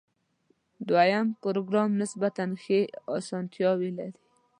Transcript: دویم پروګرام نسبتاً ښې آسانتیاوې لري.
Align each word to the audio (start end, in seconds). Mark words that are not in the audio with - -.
دویم 0.89 1.27
پروګرام 1.43 1.89
نسبتاً 2.01 2.45
ښې 2.63 2.79
آسانتیاوې 3.17 3.89
لري. 3.97 4.19